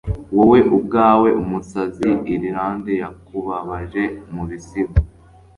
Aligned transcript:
Wowe 0.35 0.59
ubwawe. 0.77 1.29
Umusazi 1.43 2.09
Irlande 2.33 2.91
yakubabaje 3.01 4.03
mubisigo. 4.33 4.97